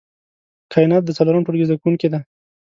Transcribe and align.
کاينات 0.73 1.03
د 1.05 1.09
څلورم 1.17 1.41
ټولګي 1.45 1.65
زده 1.67 1.77
کوونکې 1.81 2.07
ده 2.13 2.19